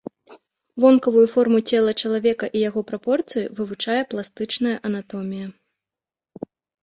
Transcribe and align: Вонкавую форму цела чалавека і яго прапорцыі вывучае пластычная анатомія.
Вонкавую 0.83 1.25
форму 1.33 1.59
цела 1.73 1.91
чалавека 2.05 2.45
і 2.59 2.63
яго 2.69 2.81
прапорцыі 2.91 3.45
вывучае 3.59 3.99
пластычная 4.13 4.75
анатомія. 4.89 5.47